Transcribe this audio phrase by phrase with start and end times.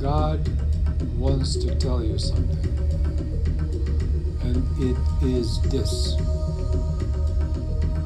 [0.00, 0.48] God
[1.18, 2.56] wants to tell you something,
[4.40, 6.16] and it is this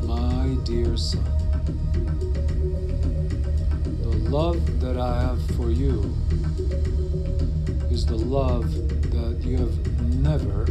[0.03, 1.23] My dear son,
[4.03, 6.13] the love that I have for you
[7.93, 8.73] is the love
[9.13, 10.65] that you have never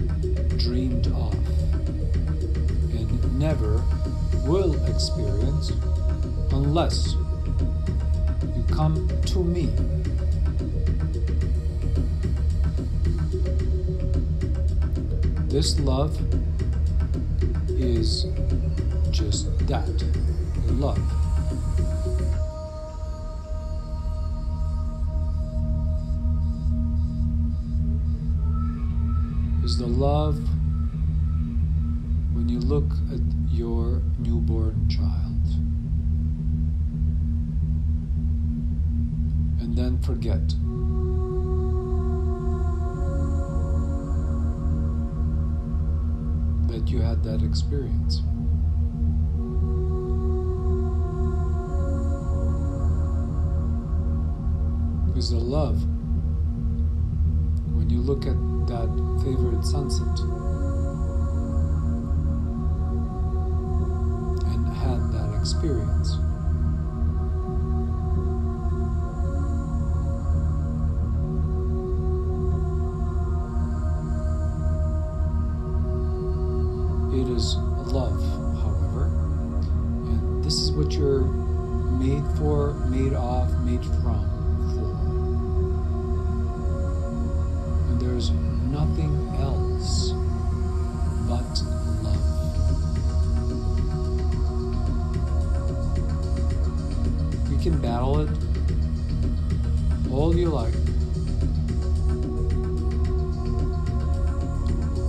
[0.57, 1.33] dreamed of
[2.91, 3.81] and never
[4.45, 5.71] will experience
[6.51, 7.13] unless
[8.57, 9.69] you come to me.
[15.53, 16.19] This love
[17.69, 18.25] is
[19.11, 19.87] just that
[20.65, 20.97] love.
[29.63, 30.39] Is the love
[32.33, 35.45] when you look at your newborn child
[39.61, 40.41] and then forget.
[46.93, 48.21] You had that experience.
[55.17, 55.81] Is the love
[57.73, 58.35] when you look at
[58.67, 58.89] that
[59.23, 60.19] favorite sunset
[64.45, 66.17] and had that experience.
[77.23, 78.21] It is love,
[78.61, 84.27] however, and this is what you're made for, made of, made from,
[84.75, 84.91] for.
[87.89, 90.11] And there's nothing else
[91.29, 91.63] but
[92.03, 92.19] love.
[97.49, 98.29] You can battle it
[100.11, 100.73] all you like.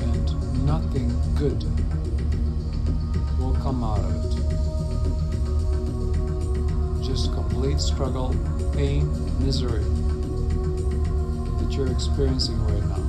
[0.00, 1.83] And nothing good
[3.74, 4.30] come out of it.
[7.04, 8.32] Just complete struggle,
[8.72, 9.10] pain,
[9.44, 9.82] misery
[11.58, 13.02] that you're experiencing right now.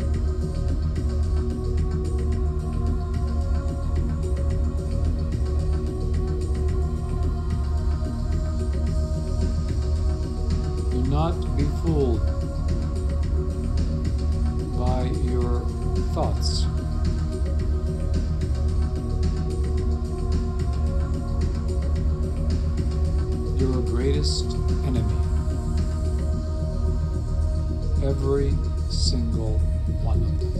[10.90, 12.26] Do not be fooled
[14.80, 15.62] by your
[16.14, 16.66] thoughts.
[23.58, 24.46] Your greatest
[24.86, 25.16] enemy.
[28.04, 28.54] Every
[28.90, 29.58] single
[30.04, 30.52] one of them.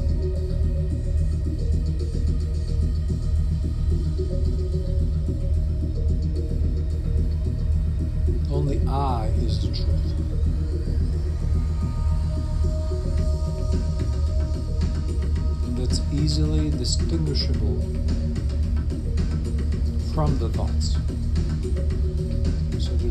[8.50, 9.90] Only I is the truth.
[15.66, 17.82] And that's easily distinguishable
[20.14, 20.96] from the thoughts.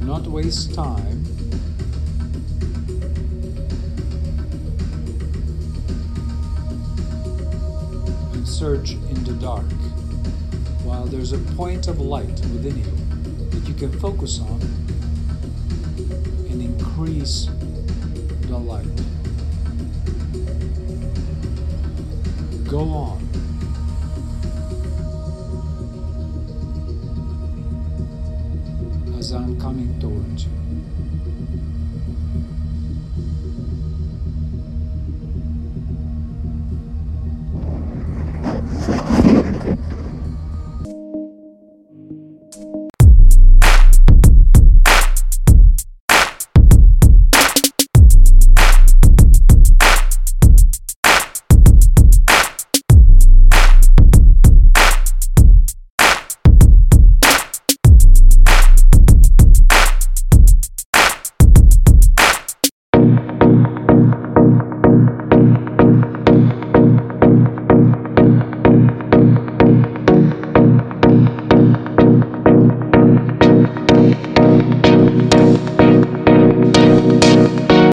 [0.04, 1.25] Not waste time
[8.34, 9.65] and search in the dark
[10.84, 14.60] while there's a point of light within you that you can focus on
[16.50, 17.48] and increase
[18.42, 18.84] the light.
[22.69, 23.34] Go on.
[29.34, 31.84] I'm coming toward you.